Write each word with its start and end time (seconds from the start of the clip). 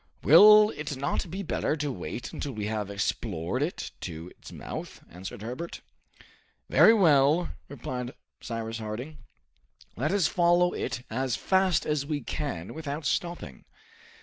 "Will 0.23 0.71
it 0.75 0.97
not 0.97 1.29
be 1.29 1.43
better 1.43 1.75
to 1.77 1.91
wait 1.91 2.33
until 2.33 2.53
we 2.53 2.65
have 2.65 2.89
explored 2.89 3.61
it 3.61 3.91
to 4.01 4.29
its 4.39 4.51
mouth?" 4.51 5.03
answered 5.11 5.43
Herbert. 5.43 5.81
"Very 6.71 6.91
well," 6.91 7.51
replied 7.69 8.15
Cyrus 8.41 8.79
Harding. 8.79 9.19
"Let 9.95 10.11
us 10.11 10.25
follow 10.25 10.73
it 10.73 11.03
as 11.11 11.35
fast 11.35 11.85
as 11.85 12.03
we 12.03 12.21
can 12.21 12.73
without 12.73 13.05
stopping." 13.05 13.63